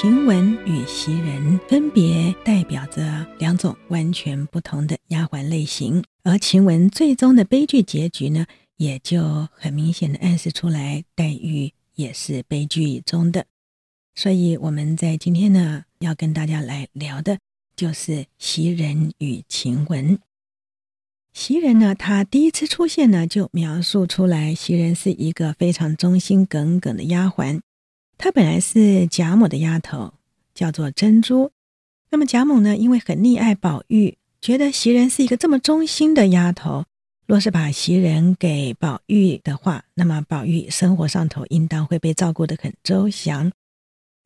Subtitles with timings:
[0.00, 13.46] 晴雯与袭人分别代表着两种完全不同的丫鬟类型，而晴雯最终的悲剧结局呢，也就很明显的暗示出来，黛玉也是悲剧中的。
[14.14, 17.40] 所以我们在今天呢，要跟大家来聊的，
[17.74, 20.20] 就是袭人与晴雯。
[21.32, 27.62] 袭人呢，她第一次出现呢，就描述出来，袭人是一个非常忠心耿耿的丫鬟。
[28.18, 30.12] 她本来是贾母的丫头，
[30.52, 31.52] 叫做珍珠。
[32.10, 36.84] 那么贾母呢，因为很溺爱宝玉，觉得袭人是一个这么忠心的丫头，
[37.26, 43.52] 若是把袭人给宝玉的话，那么宝玉生活上头应当会被照顾得很周详。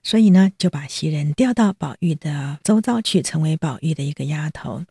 [0.02, 4.86] 所以呢，就把袭人调到宝玉的周遭去，成为宝玉的一个丫头。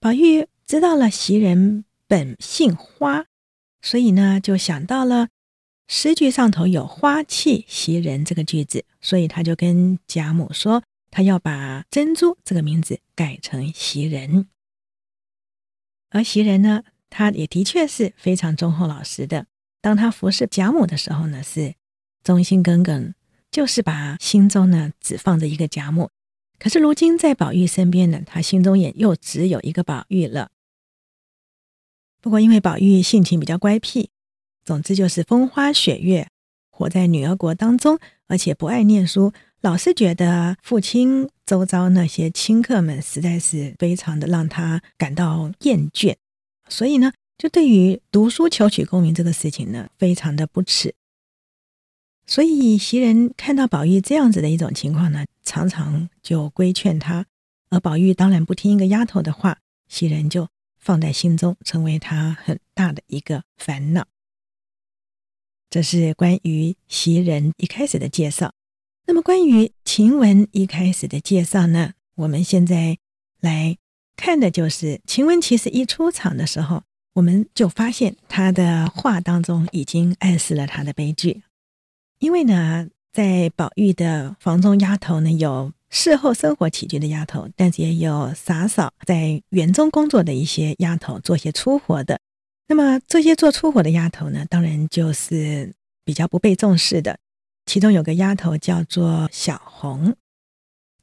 [0.00, 3.26] 宝玉知道了袭人本姓花，
[3.80, 5.28] 所以呢，就想到了。
[5.94, 14.48] 诗句上头有“花气袭人”这个句子，所以他就跟贾母说，他要把珍珠这个名字改成袭人。
[16.08, 19.44] 而袭人呢，他也的确是非常忠厚老实的。
[19.82, 21.74] 当他服侍贾母的时候呢，是
[22.24, 23.12] 忠心耿耿，
[23.50, 26.08] 就是把心中呢只放着一个贾母。
[26.58, 30.50] 可是如今在宝玉身边呢，他心中也又只有一个宝玉了。
[32.22, 34.08] 不过因为宝玉性情比较乖僻。
[34.64, 36.28] 总之就是风花雪月，
[36.70, 46.14] 活在女儿国当中，而且不爱念书，老是觉得父亲周遭那些亲客们实在是非常的让他感到厌倦，
[46.68, 50.94] 所以呢，就对于读书求取功名这个事情呢，非常的不齿。
[52.24, 57.26] 所以袭人看到宝玉这样子的一种情况呢，常常就规劝他，
[57.68, 64.06] 而宝玉当然不听一个丫头的话，袭人就放在心中，成为他很大的一个烦恼。
[65.72, 68.52] 这是关于袭人一开始的介绍。
[69.06, 71.94] 那么关于晴雯一开始的介绍呢？
[72.14, 72.98] 我们现在
[73.40, 73.78] 来
[74.14, 75.40] 看的就是晴雯。
[75.40, 76.82] 其实一出场的时候，
[77.14, 81.42] 我们就发现她的话当中已经暗示了她的悲剧。
[82.18, 92.20] 因为呢，在宝玉的房中丫头呢，有侍候生活起居的丫头，但是也有洒扫在园中工作的一些丫头，做些粗活的。
[92.72, 95.74] 那么这些做粗活的丫头呢，当然就是
[96.06, 97.18] 比较不被重视的。
[97.66, 100.16] 其中有个丫头叫做小红，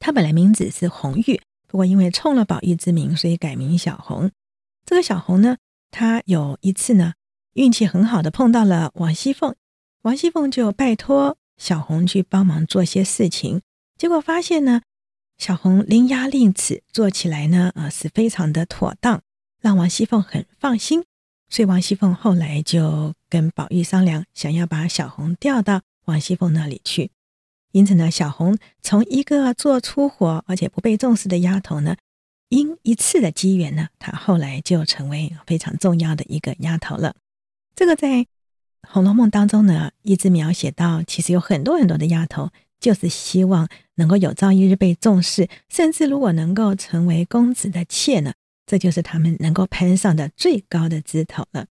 [0.00, 4.32] 她本来名字是红玉，不过因为冲了宝玉之名，所以改名小红。
[4.84, 5.58] 这个小红呢，
[5.92, 7.14] 她有一次呢，
[7.52, 9.54] 运气很好的碰到了王熙凤，
[10.02, 13.60] 王熙凤就拜托小红去帮忙做些事情，
[13.96, 14.82] 结果发现呢，
[15.38, 19.22] 小红伶牙俐齿，做起来呢，呃，是非常的妥当，
[19.60, 21.04] 让王熙凤很放心。
[21.50, 27.10] 所以王熙凤后来就跟宝玉商量，想要把小红调到王熙凤那里去。
[27.72, 31.96] 因此呢，小红从一个做粗活而且不被重视的丫头呢，
[32.48, 37.14] 因一次的机缘呢，她后来就成为非常重要的一个丫头了。
[37.74, 38.08] 这个在
[38.88, 48.32] 《红楼梦》当中呢，一直描写到，其实有很多很多的丫头，就是希望能够有朝一日被重视，甚至如果能够成为公子的妾呢。
[48.70, 51.66] 这就是他们能够攀上的最高的枝头了。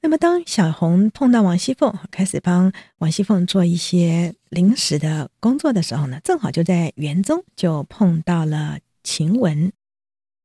[0.00, 9.70] 那么，当小红碰到王熙凤，开始帮王熙凤做一些临时的工作的时候呢，正好就在园中就碰到了晴雯。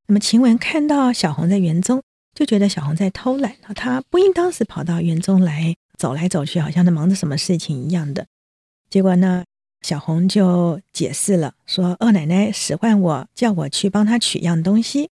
[0.08, 2.02] 那么，晴雯看到小红在园中，
[2.34, 8.26] 就觉得小红在偷懒，她不应当是跑到园中来走来走去，好像在忙着什么事情一样的。
[8.90, 9.46] 结果呢，
[9.80, 15.08] 小红就解释了，说二奶奶使唤我，叫我去帮她取样东西。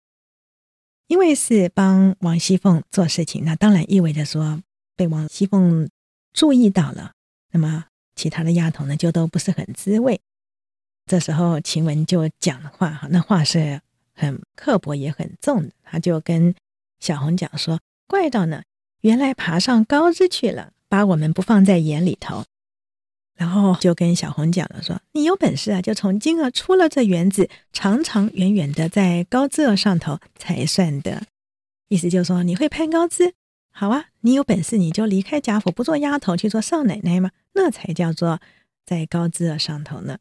[1.07, 4.63] 因为是帮王熙凤做事情，那当然意味着说
[4.97, 5.89] 被王熙凤
[6.33, 7.13] 注意到了。
[7.53, 10.21] 那么其他的丫头呢，就都不是很滋味。
[11.07, 13.81] 这时候晴雯就讲的话，哈，那话是
[14.15, 15.71] 很刻薄也很重的。
[15.85, 16.55] 他就跟
[16.99, 17.79] 小红讲说
[18.09, 18.63] ：“怪道呢，
[19.03, 22.45] 原来爬上高枝去了，把我们不放在眼里头。”
[23.37, 31.27] 然后就跟小红讲了说：“你有本事啊，就从今儿出了这园子，长长远远的在高枝儿上头才算的。
[31.89, 33.35] 意思就是说，你会攀高枝，
[33.71, 38.41] 好啊，你有本事你就离开贾府，不做丫头去做少奶奶嘛，那才叫做
[38.85, 40.19] 在高枝儿上头呢。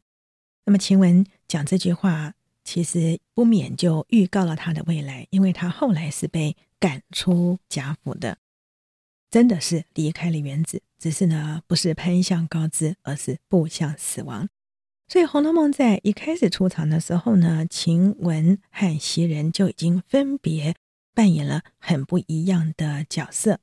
[0.66, 2.34] 那么晴雯讲这句话，
[2.64, 8.38] 其实不免就预告了她的未来，因为她后来是被赶出贾府的。”
[9.28, 14.48] 真的是离开了园子，只是呢，不是攀向高枝，而是步向死亡。
[15.08, 20.74] 所以《红楼梦》在一开始出场的时候呢，晴雯和袭人就已经分别
[21.14, 23.60] 扮演了很不一样的角色。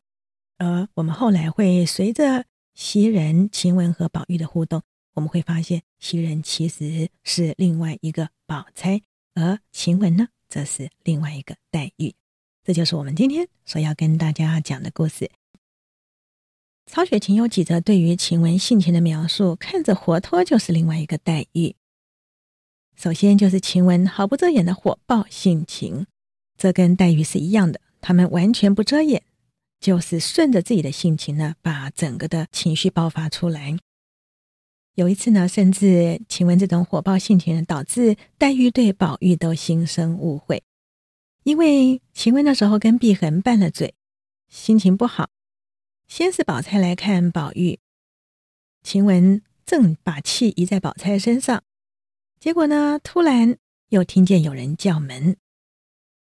[0.58, 4.82] 而我们后来会随着袭人、晴雯和宝玉的互动，
[5.16, 9.02] 我们会发现袭人其实是另外一个宝钗，
[9.34, 12.14] 而晴雯呢，则是另外一个黛玉。
[12.64, 15.30] 这就是我们今天所要跟大家讲的故事。
[16.86, 21.76] 曹雪芹有几则对于晴雯性情的描述，看着活脱就是另外一个黛玉。
[22.96, 26.06] 首先就是晴雯毫不遮掩的火爆性情，
[26.58, 29.24] 这跟黛玉是一样的，她们完全不遮掩，
[29.80, 33.76] 就是顺着自己的性情呢，把整个的情绪爆发出来。
[34.94, 40.62] 有一次呢，甚至晴雯这种火爆性情，导致黛玉对宝玉都心生误会，
[41.44, 43.96] 因为晴雯那时候跟碧痕拌了嘴，
[44.50, 45.30] 心情不好。
[46.16, 47.80] 先是宝钗来看宝玉，
[48.84, 51.64] 晴雯正把气移在宝钗身上，
[52.40, 53.58] 结果呢，突然
[53.90, 55.38] 又听见有人叫门。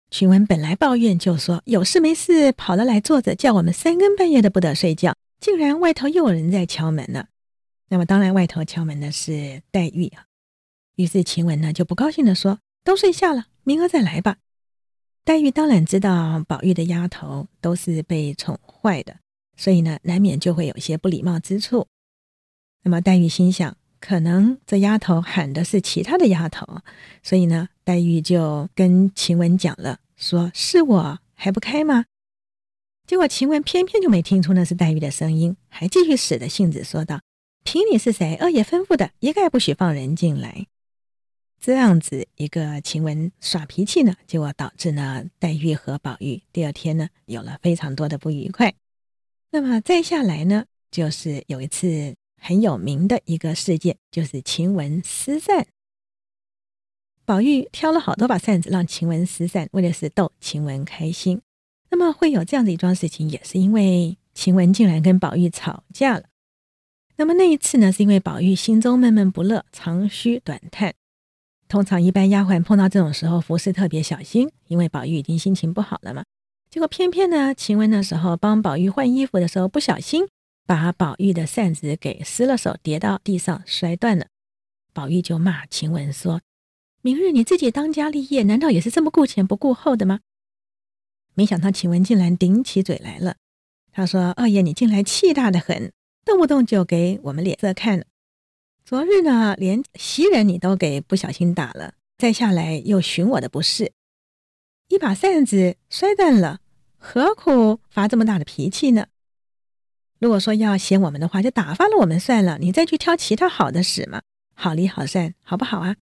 [0.08, 7.28] 晴雯本来抱怨，就说有事没事跑了来坐着，叫我们三更半夜的不得睡觉，竟然外头又有人在敲门了。
[7.90, 10.24] 那么当然，外头敲门的是黛玉啊。
[10.94, 14.38] 于是晴雯呢就不高兴地说：“都睡下了，明儿再来吧。”
[15.22, 19.18] 黛玉当然知道宝玉的丫头都是被宠坏的。
[19.56, 21.86] 所以呢，难免就会有些不礼貌之处。
[22.82, 26.82] 那么黛玉心想，可能这丫头喊的是其他的丫头，
[27.22, 32.04] 所以呢，黛玉就跟晴雯讲了，说是我还不开吗？
[33.06, 37.20] 结果晴雯偏偏就没听出那是黛玉的声音，还继续使着性子说道
[37.62, 40.66] ：“凭你是谁，二爷吩咐的，一概不许放人进来。”
[41.60, 48.74] 这样子一个晴雯耍脾气呢，结果导致呢，黛玉和宝玉第二天呢，有了非常多的不愉快。
[49.50, 55.66] 那么再下来呢，就是有一次很有名的一个事件，就是晴雯撕扇。
[57.24, 61.40] 宝玉挑了好多把扇子让晴雯撕扇，为的是逗晴雯开心。
[61.90, 66.24] 那么会有这样的一桩事情，也是因为晴雯竟然跟宝玉吵架了。
[67.16, 70.94] 那么那一次呢，是因为宝玉心中闷闷不乐，长吁短叹。
[71.66, 76.24] 通常一般丫鬟碰到这种时候，服侍特别小心，因为宝玉已经心情不好了嘛。
[76.70, 80.26] 结果偏偏呢，晴雯那时候帮宝玉换衣服的时候，不小心
[80.66, 84.26] 把宝玉的扇子给失了手，跌到地上摔断了。
[84.92, 86.40] 宝玉就骂晴雯说
[87.02, 90.20] ：“明日你自己当家立业，难道也是这么顾前不顾后的吗？”
[91.34, 93.36] 没想到晴雯竟然顶起嘴来了。
[93.92, 95.92] 他说：“二爷，你近来气大的很，
[96.24, 98.04] 动不动就给我们脸色看。
[98.84, 103.92] 昨日呢，连袭人你都给不小心打了，再下来又寻我的不是，
[104.96, 106.60] 一把扇子摔断了。”
[106.98, 109.06] 何苦发这么大的脾气呢？
[110.18, 114.22] 如果说要嫌我们的话，就打发了我们算了，你再去挑其他好的使嘛，
[114.54, 115.96] 好离好散，好不好啊？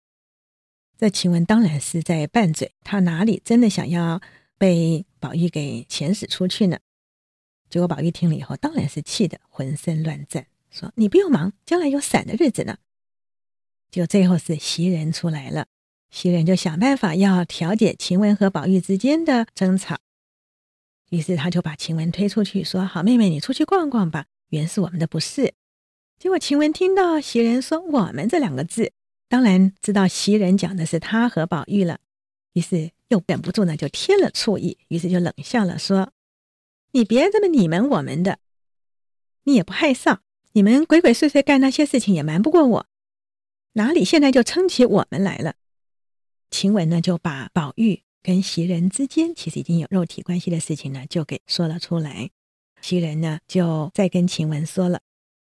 [0.98, 4.22] 这晴雯当然是在拌嘴，他哪里真的想要
[4.57, 6.80] 被宝玉给遣使出去呢？
[7.69, 12.78] 结果宝玉听了以后，当然是气得浑身乱颤，说：“你不用忙，将来有散的日子呢。”
[13.92, 15.66] 就最后是袭人出来了，
[16.13, 19.98] 袭人就想办法要调解晴雯和宝玉之间的争吵。
[21.10, 25.56] 于是他就把晴雯推出去，说：“好妹妹，你出去逛逛吧，原是我们的不是。”
[26.19, 28.92] 结果晴雯听到袭人说“我们”这两个字，
[29.27, 32.00] 当然知道袭人讲的是他和宝玉了，
[32.54, 36.12] 于是又忍不住呢，就添了醋意，于是就冷笑了，说
[36.94, 38.38] ：“你别这么你们我们的，
[39.46, 40.20] 你也不害臊，
[40.51, 42.86] 你们鬼鬼祟祟干那些事情也瞒不过我，
[43.74, 45.55] 哪里现在就称起我们来了？”
[46.53, 48.03] 晴雯呢，就把宝玉。
[48.22, 52.29] 跟袭人之间其实已经有肉体关系的事情呢，就给说了出来。
[52.79, 55.01] 袭人呢，就再跟晴雯说了，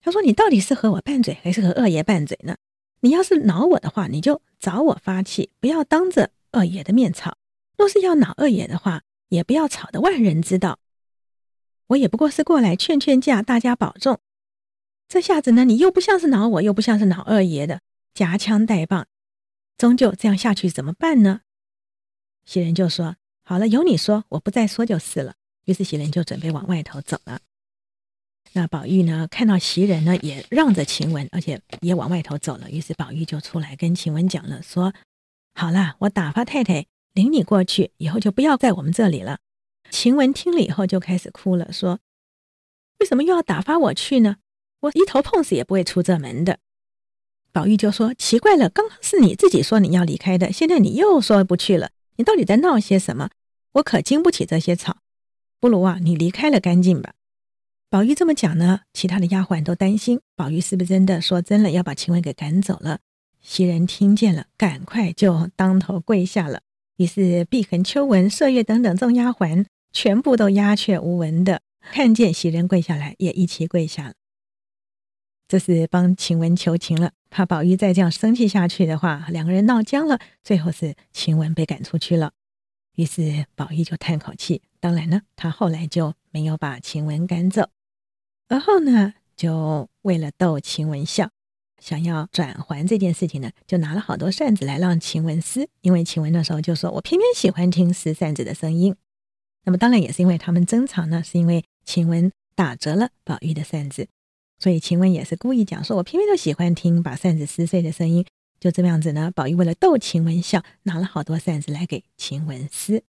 [0.03, 2.57] 他说：“你到底是和我拌嘴，还是和二爷拌嘴呢？
[3.01, 7.37] 你要是恼我的话，你就找我发气，不要当着二爷的面吵；
[7.79, 10.79] 若是要恼二爷的话，也不要吵得万人知道。
[11.87, 14.19] 我也不过是过来劝劝架，大家保重。
[15.09, 17.81] 这下子呢，你又不像是恼我，又不像是恼二爷的，
[18.13, 19.07] 夹枪带棒，
[19.79, 21.41] 终究这样下去怎么办呢？”
[22.45, 27.41] 袭人就说：“好了，由你说，我不再说就是了。”于是袭人就准备往外头走了。
[28.55, 32.71] 那宝玉呢，看到袭人呢，也让着晴雯，而且也往外头走了。
[32.71, 34.95] 于是宝玉就出来跟晴雯讲了，说
[35.55, 39.41] ：“好了，我打发太太领你过去，以后就不要在我们这里了。”
[39.91, 42.01] 晴雯听了以后就开始哭了，说
[43.01, 44.37] ：“为什么又要打发我去呢？
[44.81, 46.59] 我一头碰死也不会出这门的。”
[47.53, 53.31] 宝玉就说：“奇怪了，刚刚是你自己说你要离开的，现在你又说不去了。”你到底在闹些什么？
[53.75, 54.99] 我可经不起这些吵，
[55.61, 57.15] 不如啊，你离开了干净吧。
[57.89, 62.99] 宝玉这么讲呢，其他的丫鬟都担心宝玉是不是真的说真了要把晴雯给赶走了。
[63.41, 66.61] 袭人听见了，赶快就当头跪下了。
[66.97, 74.15] 于是碧痕、秋纹、麝月等等众丫鬟全部都鸦雀无闻的看见袭人跪下来，也一起跪下了。
[75.47, 82.33] 这是帮晴雯求情了，怕宝玉再这样生气下去的话，两个人闹僵了，最后是晴雯被赶出去了。
[82.97, 84.63] 于是宝玉就叹口气。
[84.81, 87.69] 当然呢，他后来就没有把晴雯赶走，
[88.49, 91.31] 而后呢，就为了逗晴雯笑，
[91.81, 95.69] 想要转还这件事情呢，就拿了好多扇子来让晴雯撕。
[95.81, 98.97] 因为晴雯那时候就说：“我偏偏喜欢听撕扇子的声音。”
[99.65, 104.09] 那么当然也是因为他们争吵呢，是因为晴雯打折了宝玉的扇子。
[104.59, 108.25] 所以晴雯也是故意讲说：“我偏偏都喜欢听把扇子撕碎的声音。”
[108.59, 113.05] 就这么样子呢，宝玉为了逗晴雯笑，拿了好多扇子来给晴雯撕。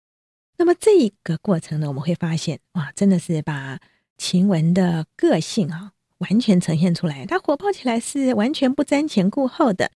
[0.57, 3.79] 那么这一个过程呢，我们会发现，哇，真的是把
[4.17, 7.25] 晴雯的个性啊完全呈现出来。
[7.25, 9.91] 她火爆起来是完全不瞻前顾后的。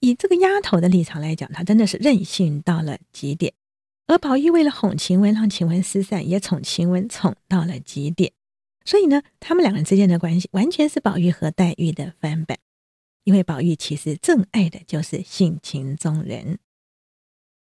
[0.00, 3.54] 以这个丫头的立场来讲，她真的是任性到了极点。
[4.06, 8.32] 而宝玉为了哄晴雯，让晴雯撕扇，也宠晴雯宠到了极点。
[8.88, 12.56] 所以呢，他们两人之间的关系完全是宝玉和黛玉的翻版，
[13.22, 16.58] 因为宝玉其实正爱的就是性情中人，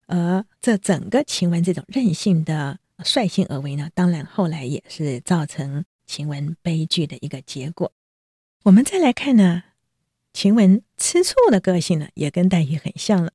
[0.06, 7.92] 而这整个晴雯这种任性的率性而为呢，当然后来也是造成晴雯悲剧的一个结果。
[8.62, 9.64] 我们再来看呢，
[10.32, 13.32] 晴雯吃醋的个性呢，也跟黛玉很像了。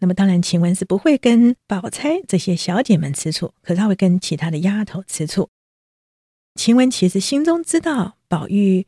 [0.00, 5.48] 那么当然，晴雯是不会跟宝钗这些小姐们吃醋，可是她会跟其他的丫头吃醋。
[6.58, 8.84] 晴雯其实心中知道宝玉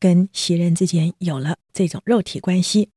[0.00, 2.88] 跟袭人之间有了这种肉体关系，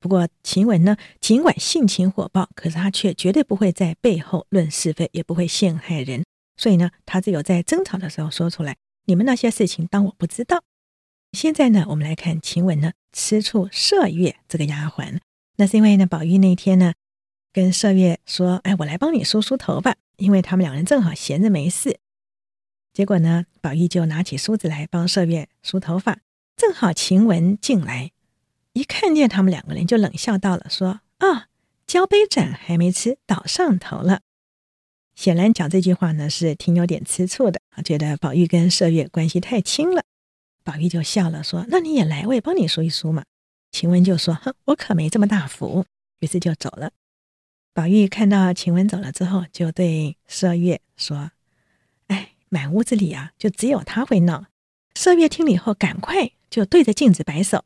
[0.00, 6.24] 不过晴雯呢，尽管性情火爆，可是她却绝对不会在背后论是非，也不会陷害人。
[6.56, 10.64] 所以呢，她只有在争吵的时候说出来：“你们那些事情当我不知道。”
[11.30, 15.20] 现在呢，我们来看晴雯呢吃醋麝月这个丫鬟，
[15.58, 16.94] 那是因为呢，宝玉那天呢
[17.52, 21.98] 跟麝月说：“哎，我来帮你梳梳头发，因为他们两人正好闲着没事。”
[22.94, 26.20] 结果呢，宝玉就拿起梳子来帮麝月梳头发，
[26.56, 28.12] 正好晴雯进来，
[28.72, 31.48] 一看见他们两个人，就冷笑道了，说：“啊，
[31.88, 34.20] 交杯盏还没吃，倒上头了。”
[35.16, 40.04] 显然讲这句话呢，是挺有点吃醋的，觉得宝玉跟麝月关系太亲了。
[40.62, 43.24] 宝玉就笑了，说：“那你也来，我也帮你梳一梳嘛。”
[43.72, 45.84] 晴雯就说：“哼，我可没这么大福。”
[46.20, 46.92] 于是就走了。
[47.72, 51.32] 宝玉看到晴雯走了之后，就对麝月说。
[52.54, 54.46] 满屋子里啊，就只有他会闹。
[54.94, 57.64] 麝月听了以后，赶快就对着镜子摆手，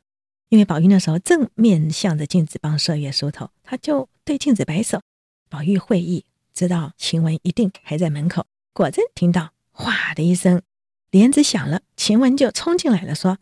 [0.49, 4.99] 因为宝玉那时候正面向着镜子帮麝月梳头，他就对镜子摆手。
[5.47, 8.47] 宝玉会意，知道晴雯一定还在门口。
[8.73, 10.63] 果真听到“哗”的一声，
[11.11, 13.37] 帘子响了，晴雯就冲进来了，说：“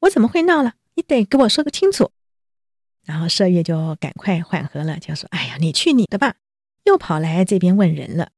[0.00, 0.76] 我怎么会闹了？
[0.94, 2.12] 你得给我说个清楚。”
[3.04, 6.36] 然后麝月就赶快缓和了，就说：“哎呀，你去你的吧。”
[6.84, 8.30] 又跑来这边问人了。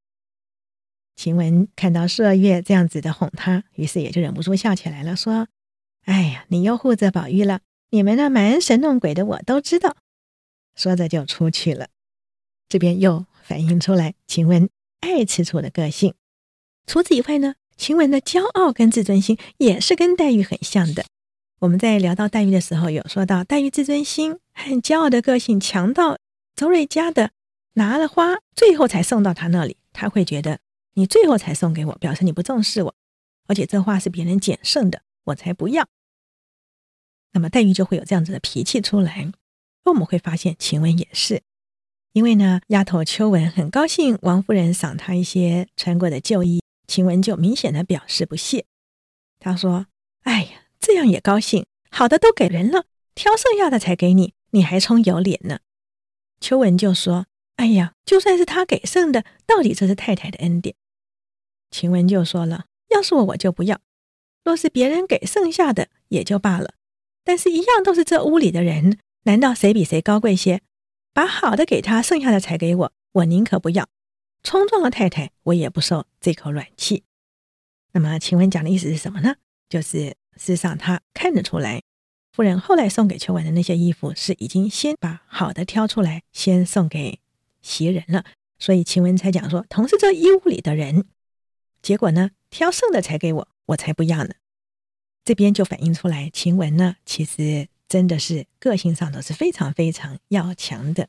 [1.20, 5.48] 晴雯看到麝月这样子的哄她，于是也就忍不住笑起来了，说
[6.06, 7.60] ：“哎呀，你又护着宝玉了，
[7.90, 9.98] 你们那蛮神弄鬼的我都知道。”
[10.74, 11.88] 说着就出去了。
[12.70, 16.14] 这边又反映出来晴雯爱吃醋的个性。
[16.86, 21.04] 除此以外呢，晴雯的骄傲跟自尊心也是跟黛玉很像的。
[21.58, 26.16] 我们在聊到黛玉的时候，有说到黛玉自尊心和骄傲的个性强到
[26.56, 27.32] 周瑞家的
[27.74, 30.60] 拿了花，最后才送到他那里，他会觉得。
[30.94, 32.94] 你最后才送给我，表示你不重视我，
[33.46, 35.88] 而且这话是别人捡剩的，我才不要。
[37.32, 39.32] 那么黛玉就会有这样子的脾气出来。
[39.84, 41.42] 而我们会发现晴雯也是，
[42.12, 48.66] 因为呢，丫头秋纹很高兴王夫人赏她一些穿过的旧衣，晴雯就明显的表示不屑。
[49.38, 49.86] 她说
[50.24, 55.60] ：“哎呀，这样也高兴，好的都给人了，挑剩下的才给你，你还充有脸呢。”
[56.40, 60.74] 秋纹就说：“哎呀，就算是他给剩的，到底这是太太的恩典。”
[61.70, 63.76] 晴雯就说了：“要是我，我就不要；
[64.44, 66.74] 若是别人给剩下的，也就罢了。
[67.22, 70.62] 但是，一样都是这屋里的人，难道谁比谁高贵些？
[71.12, 73.88] 把好的给他，剩下的才给我，我宁可不要。
[74.42, 77.04] 冲撞了太太，我也不受这口软气。”
[77.92, 79.36] 那么，晴雯讲的意思是什么呢？
[79.68, 81.82] 就是事实上，他看得出来，
[82.32, 87.20] 夫人后来送给秋纹的那些衣服，是已经先把好的挑出来，先送给
[87.60, 88.24] 袭人了。
[88.58, 91.06] 所以，晴雯才讲说，同是这一屋里的人。
[91.82, 94.34] 结果呢，挑剩的才给我，我才不要呢。
[95.24, 101.08] 这边就反映出来，晴雯呢，其实真的是个性上都是非常非常要强的。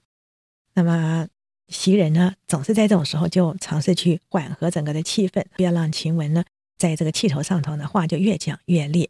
[0.73, 1.27] 那么
[1.67, 6.43] 袭人呢，总是在这种时候就尝试去缓和整个的气氛，不要让晴雯呢
[6.77, 9.09] 在这个气头上头呢，话就越讲越烈。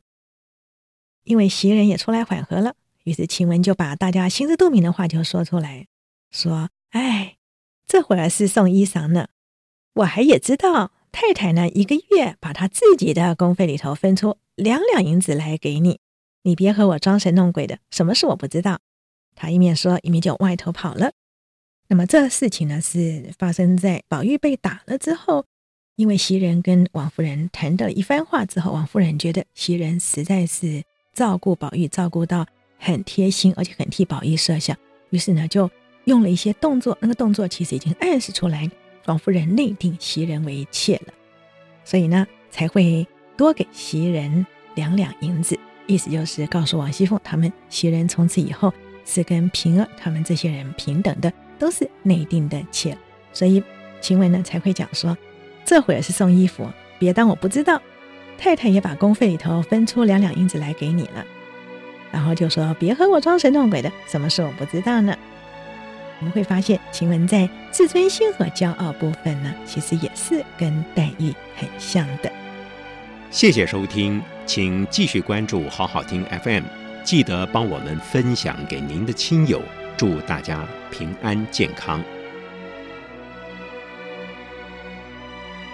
[1.24, 5.88] 因为袭人也出来缓和了，于是晴雯就把大家心知肚明的话就说出来，
[6.32, 7.38] 说：“哎，
[7.86, 9.30] 这会儿是送衣裳呢，
[9.94, 16.00] 我还也知道。”太太呢，一个月把她自己的工费里头分出两两银子来给你，
[16.44, 18.80] 你别和我装神弄鬼的，什么事我不知道。”
[19.36, 21.12] 他一面说，一面就外头跑了。
[21.88, 25.46] 那么这事情呢，是发生在宝玉被打了之后，
[25.96, 32.46] 因为袭人跟王夫人谈了一番话之后，王夫人觉得袭人实在是照顾宝玉，照顾到
[32.78, 34.78] 很贴心，而且很替宝玉设想，
[35.10, 35.70] 于是呢，就
[36.06, 38.70] 用了一些动作，那个动作其实已经暗示出来，
[39.06, 41.14] 王夫人内定袭人为妾了，
[41.84, 48.74] 所以呢，才会多给袭人两两银子，意思就是告诉王熙凤他们，袭人从此以后
[49.06, 52.98] 是跟平儿他们这些人平等的，都是内定的妾，
[53.34, 53.64] 所以
[54.00, 55.18] 晴雯呢才会讲说，
[55.66, 57.82] 这会儿是送衣服，别当我不知道，
[58.38, 61.26] 太太也把工费里头分出两两银子来给你了，
[62.12, 65.18] 然后就说别和我装神弄鬼的，什么事我不知道呢？
[66.22, 72.32] 我们会发现晴雯在自尊心和骄傲部分呢，其实也是跟黛玉很像的。
[73.32, 76.64] 谢谢收听，请继续关注好好听 FM，
[77.04, 79.60] 记得帮我们分享给您的亲友，
[79.98, 82.04] 祝大家平安健康。